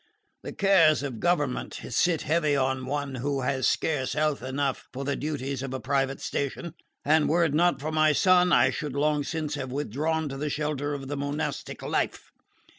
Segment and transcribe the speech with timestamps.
[0.41, 5.15] The cares of government sit heavy on one who has scarce health enough for the
[5.15, 6.73] duties of a private station;
[7.05, 10.49] and were it not for my son I should long since have withdrawn to the
[10.49, 12.31] shelter of the monastic life."